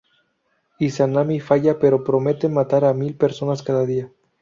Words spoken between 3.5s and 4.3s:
cada día.